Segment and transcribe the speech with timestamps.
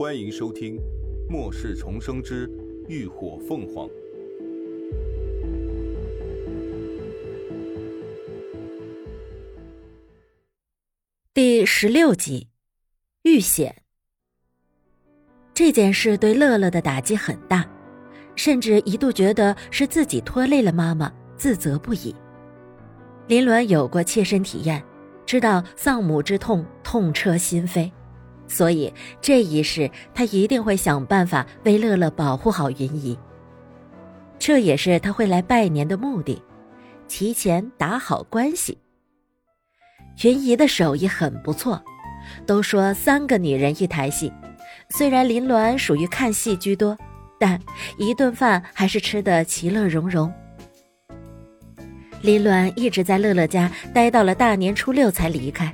[0.00, 0.78] 欢迎收听
[1.28, 2.50] 《末世重生之
[2.88, 3.86] 浴火凤凰》
[11.34, 12.48] 第十六集，
[13.24, 13.82] 遇险。
[15.52, 17.70] 这件事对乐乐的打击很大，
[18.34, 22.16] 甚至一度觉得是自己拖累了妈妈，自责不已。
[23.28, 24.82] 林鸾有过切身体验，
[25.26, 27.92] 知道丧母之痛，痛彻心扉。
[28.50, 33.16] 所以这一世，他一定会想办法为乐乐保护好云姨。
[34.40, 36.42] 这也是他会来拜年的目的，
[37.06, 38.76] 提前打好关系。
[40.24, 41.80] 云姨的手艺很不错，
[42.44, 44.32] 都说三个女人一台戏。
[44.88, 46.98] 虽然林鸾属于看戏居多，
[47.38, 47.56] 但
[47.98, 50.30] 一顿饭还是吃得其乐融融。
[52.20, 55.72] 林鸾一直在乐乐家待到了大年初六才离开，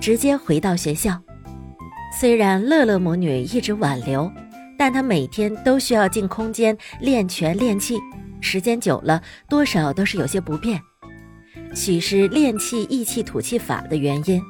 [0.00, 1.22] 直接回到学校。
[2.20, 4.30] 虽然乐乐母女一直挽留，
[4.78, 7.98] 但她每天都需要进空间练拳练气，
[8.40, 10.80] 时间久了多少都是有些不便。
[11.74, 14.42] 许是练气意气吐气法的原因，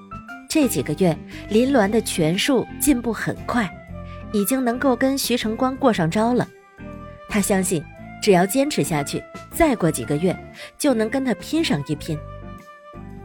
[0.50, 1.16] 这几个月
[1.48, 3.70] 林鸾的拳术进步很快，
[4.32, 6.46] 已经能够跟徐成光过上招了。
[7.28, 7.82] 他相信，
[8.20, 10.36] 只要坚持下去，再过几个月
[10.76, 12.18] 就能跟他拼上一拼。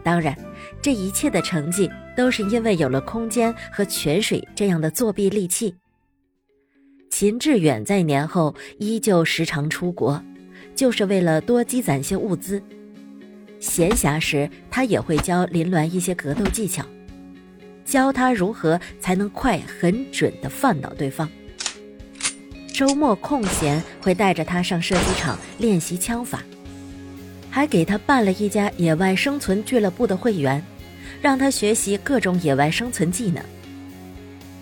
[0.03, 0.37] 当然，
[0.79, 5.75] 这一切的成绩都是因为有了空间和泉水这样的作弊利器。
[7.11, 10.21] 秦志远在年后依旧时常出国，
[10.75, 12.61] 就是为了多积攒些物资。
[13.59, 16.83] 闲暇时，他也会教林鸾一些格斗技巧，
[17.85, 21.29] 教他如何才能快、很准地放倒对方。
[22.73, 26.43] 周末空闲，会带着他上射击场练习枪法。
[27.49, 30.63] 还给他办了一家野外生存俱乐部的会员，
[31.21, 33.43] 让他学习各种野外生存技能。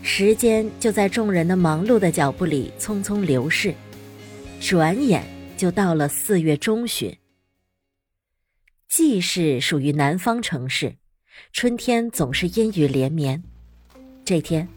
[0.02, 3.73] 时间就在众人的忙碌的脚步里匆匆流逝，
[4.59, 5.23] 转眼
[5.58, 7.16] 就到了四月中旬。
[8.88, 10.96] 季氏属于南方城市，
[11.52, 13.44] 春天总是阴雨连绵。
[14.24, 14.68] 这天，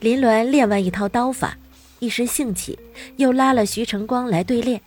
[0.00, 1.58] 林鸾练完一套刀法，
[1.98, 2.78] 一时兴起，
[3.16, 4.80] 又拉了徐成光来对练。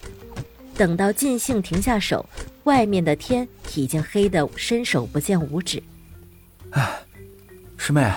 [0.76, 2.26] 等到尽兴停下手。
[2.64, 5.82] 外面的天已经黑得伸手不见五指。
[6.72, 7.00] 哎，
[7.78, 8.12] 师妹，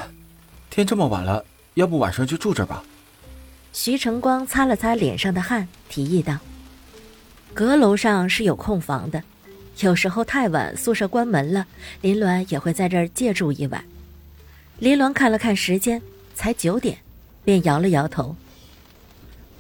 [0.69, 1.45] 天这么晚了，
[1.75, 2.83] 要不晚上就住这儿吧？
[3.73, 6.37] 徐晨光擦了擦脸上的汗，提议道
[7.55, 9.23] ：“阁楼上是有空房的，
[9.79, 11.67] 有时候太晚宿舍关门了，
[12.01, 13.85] 林鸾也会在这儿借住一晚。”
[14.81, 16.03] 林鸾看了看时间，
[16.35, 16.99] 才九点，
[17.45, 18.35] 便摇了摇头：“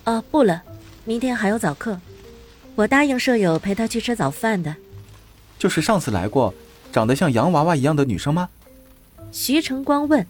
[0.05, 0.62] 哦，不了，
[1.05, 2.01] 明天还有早课。”
[2.77, 4.75] 我答应舍友陪他去吃早饭的，
[5.59, 6.55] 就是上次来过，
[6.91, 8.49] 长得像洋娃娃一样的女生吗？
[9.33, 10.27] 徐成光问，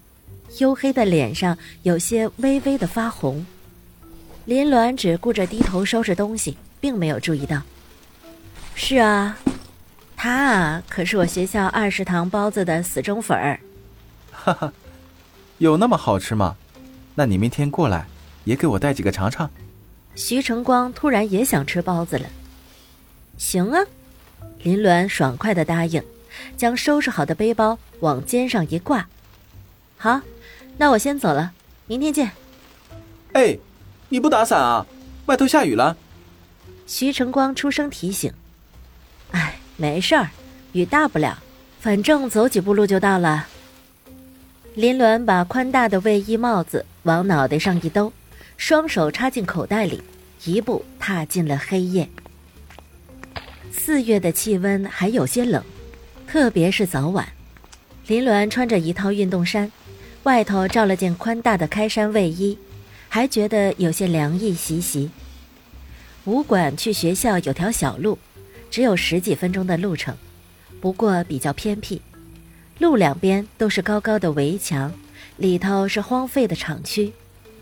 [0.51, 3.45] 黝黑的脸上有些微微的发红。
[4.45, 7.63] 林鸾只顾着低头收拾东西，并没有注意到。
[8.75, 9.39] 是啊，
[10.17, 13.61] 他啊，可是我学校二食堂包子的死忠粉儿。
[14.33, 14.73] 哈哈，
[15.59, 16.57] 有那么好吃吗？
[17.15, 18.07] 那你明天过来，
[18.45, 19.51] 也给我带几个尝尝。
[20.15, 22.27] 徐成光突然也想吃包子了。
[23.39, 23.81] 行啊，
[24.63, 26.03] 林鸾爽快的答应，
[26.57, 29.09] 将收拾好的背包往肩上一挂。
[29.97, 30.21] 好，
[30.79, 31.53] 那我先走了，
[31.87, 32.31] 明天见。
[33.33, 33.59] 哎，
[34.09, 34.87] 你不打伞啊？
[35.27, 35.97] 外头下雨了。
[36.87, 38.33] 徐成光出声提醒。
[39.31, 40.31] 哎，没事儿，
[40.73, 41.39] 雨大不了，
[41.79, 43.47] 反正走几步路就到了。
[44.75, 48.13] 林鸾把宽大的卫衣帽子往脑袋上一兜，
[48.57, 50.03] 双手插进口袋里，
[50.45, 52.09] 一步踏进了黑夜。
[53.73, 55.63] 四月的气温还有些冷，
[56.31, 57.29] 特别是早晚。
[58.07, 59.73] 林鸾穿着一套运动衫，
[60.23, 62.57] 外头罩了件宽大的开衫卫衣，
[63.09, 65.11] 还觉得有些凉意习习。
[66.27, 68.17] 武馆去学校有条小路，
[68.71, 70.17] 只有十几分钟的路程，
[70.81, 72.01] 不过比较偏僻。
[72.79, 74.93] 路两边都是高高的围墙，
[75.37, 77.13] 里头是荒废的厂区，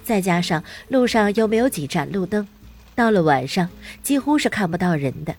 [0.05, 2.47] 再加上路上又没有几盏路灯，
[2.95, 3.71] 到了晚上
[4.03, 5.35] 几乎是看不到人的。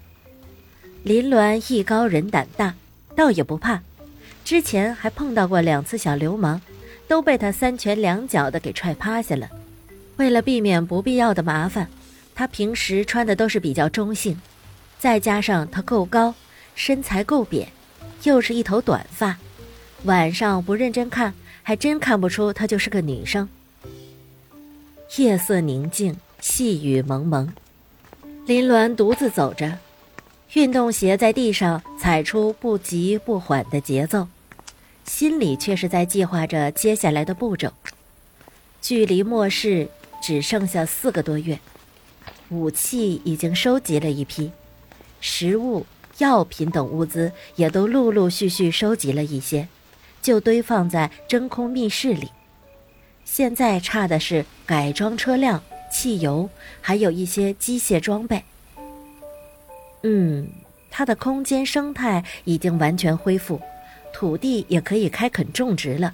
[1.04, 2.74] 林鸾艺高人胆大，
[3.20, 3.82] 倒也不怕。
[4.46, 6.62] 之前还碰到过两次小流氓，
[7.06, 9.50] 都被他三拳两脚的给踹趴下了。
[10.16, 11.90] 为了避免不必要的麻烦，
[12.34, 14.40] 他平时穿的都是比较中性。
[14.98, 16.34] 再加上他够高，
[16.76, 17.68] 身材够扁，
[18.24, 19.38] 又是一头短发，
[20.06, 23.50] 晚上不认真看，还真看不出她就是个女生。
[25.18, 27.52] 夜色宁静，细雨蒙蒙，
[28.46, 29.78] 林鸾独自走着。
[30.54, 34.28] 运动鞋在地上踩出不急不缓的节奏，
[35.06, 37.72] 心里却是在计划着接下来的步骤。
[38.82, 39.88] 距离末世
[40.24, 41.60] 只剩下四个多月，
[42.50, 44.52] 武器已经收集了一批，
[45.22, 45.86] 食物、
[46.18, 49.68] 药品等物资也都陆陆续续收集了一些，
[50.20, 52.32] 就堆放在真空密室里。
[53.24, 55.62] 现在差的是改装车辆、
[55.92, 56.50] 汽油，
[56.82, 58.44] 还有一些机械装备。
[60.04, 60.48] 嗯，
[60.90, 63.62] 它的空间生态已经完全恢复，
[64.14, 66.14] 土地也可以开垦种植了，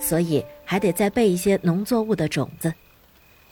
[0.00, 0.44] 所以。
[0.70, 2.72] 还得再备一些农作物的种子，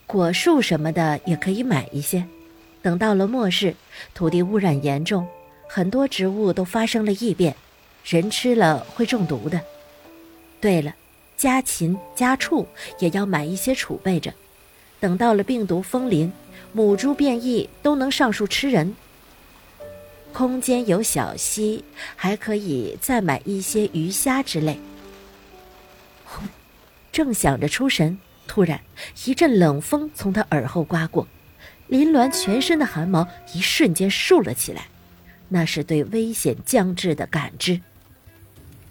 [0.07, 2.25] 果树什么的也可以买一些。
[2.81, 3.75] 等到了末世，
[4.15, 5.27] 土地污染严重，
[5.69, 7.57] 很多植物都发生了异变，
[8.05, 9.61] 人吃了会中毒的。
[10.61, 10.95] 对了，
[11.37, 12.65] 家禽家畜
[13.01, 14.33] 也要买一些储备着，
[15.01, 16.33] 等到了病毒风临，
[16.73, 18.95] 母猪变异都能上树吃人。
[20.39, 21.83] 空间有小溪，
[22.15, 24.79] 还可以再买一些鱼虾之类。
[27.11, 28.81] 正想着出神，突然
[29.25, 31.27] 一阵冷风从他耳后刮过，
[31.89, 34.87] 林鸾全身的汗毛一瞬间竖了起来，
[35.49, 37.81] 那是对危险将至的感知。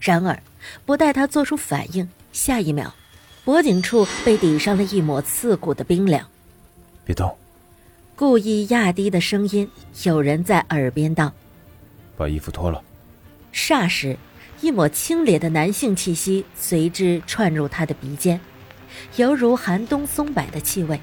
[0.02, 0.44] 然而，
[0.86, 2.94] 不待他做出反应，下一秒，
[3.46, 6.30] 脖颈处被抵上了一抹刺骨的冰凉。
[7.06, 7.34] 别动！
[8.18, 9.70] 故意压低的声音，
[10.04, 11.32] 有人在耳边道
[12.18, 12.84] ：“把衣服脱了。”
[13.54, 14.18] 霎时。
[14.60, 18.42] 一抹清冽的男性气息随之窜入他的鼻尖，
[19.18, 21.00] 犹如寒冬松柏的气味。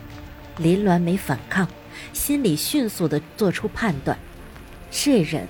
[0.58, 1.68] 林鸾没反抗，
[2.12, 4.18] 心里迅速的做出判断：
[4.90, 5.46] 这人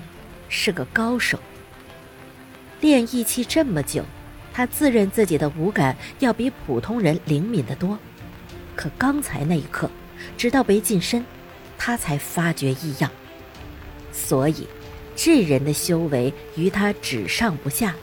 [0.50, 1.38] 是个高手。
[2.82, 4.04] 练意气这么久，
[4.52, 7.98] 他自认自己的五感要比普通人灵敏得多。
[8.76, 9.90] 可刚才那一刻，
[10.36, 11.24] 直到被近身，
[11.84, 13.10] 他才发觉异样。
[14.10, 14.66] 所以。
[15.16, 17.94] 这人的修为与他只上不下，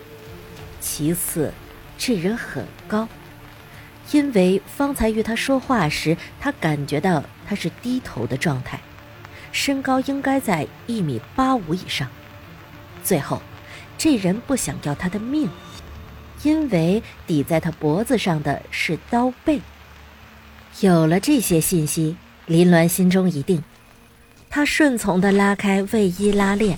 [0.79, 1.53] 其次，
[1.97, 3.05] 这人很高，
[4.13, 8.79] 因为方才与他说话时，他感觉到他是低头的状态，
[9.51, 12.07] 身高应该在一米八五以上。
[13.03, 13.41] 最后，
[13.97, 15.49] 这人不想要他的命，
[16.43, 19.59] 因为抵在他脖子上的是刀背。
[20.79, 23.61] 有了这些信息，林鸾心中一定，
[24.51, 26.77] 他顺从地拉开卫衣拉链。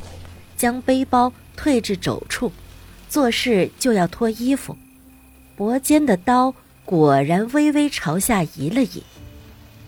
[0.55, 2.49] 将背包退至肘处，
[3.09, 4.77] 做事就要脱衣服。
[5.57, 6.55] 脖间的刀
[6.85, 9.03] 果然微微朝下移了移。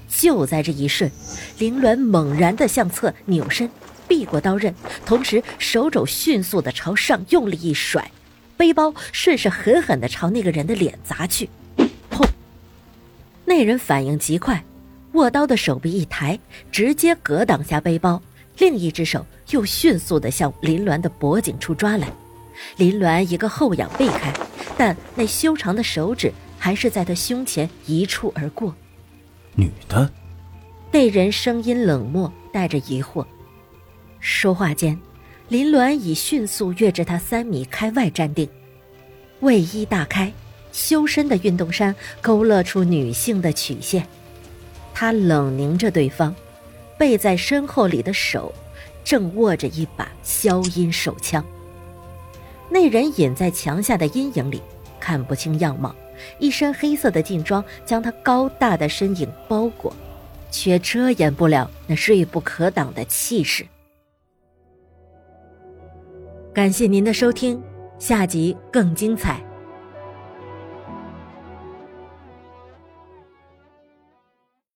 [0.09, 1.09] 就在这一瞬，
[1.57, 3.69] 林鸾猛然的向侧扭身，
[4.05, 8.11] 避过刀刃，同时手肘迅速的朝上用力一甩，
[8.57, 11.49] 背包顺势狠狠的朝那个人的脸砸去。
[12.11, 12.27] 砰！
[13.45, 14.65] 那人反应极快，
[15.15, 16.37] 握刀的手臂一抬，
[16.71, 18.21] 直接格挡下背包。
[18.57, 22.07] 另一只手又迅速地向林鸾的脖颈处抓来，
[22.77, 24.33] 林鸾一个后仰避开，
[24.77, 28.75] 但那修长的手指还是在他胸前一触而过。
[29.55, 30.09] 女的，
[30.91, 33.25] 那人声音冷漠，带着疑惑。
[34.19, 34.99] 说话间，
[35.47, 38.47] 林鸾已迅速跃至他三米开外站定，
[39.39, 40.31] 卫衣大开，
[40.71, 44.05] 修身的运动衫勾勒出女性的曲线。
[44.95, 46.33] 他冷凝着对方。
[46.97, 48.53] 背在身后里的手，
[49.03, 51.43] 正握着一把消音手枪。
[52.69, 54.61] 那人隐在墙下的阴影里，
[54.97, 55.93] 看不清样貌，
[56.39, 59.93] 一身黑色的劲装将他高大的身影包裹，
[60.49, 63.65] 却遮掩不了那锐不可挡的气势。
[66.53, 67.61] 感谢您的收听，
[67.99, 69.43] 下集更精彩。